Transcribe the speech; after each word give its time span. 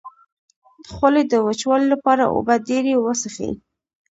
د 0.83 0.85
خولې 0.95 1.23
د 1.27 1.33
وچوالي 1.47 1.87
لپاره 1.93 2.23
اوبه 2.35 2.55
ډیرې 2.67 2.93
وڅښئ 3.03 3.51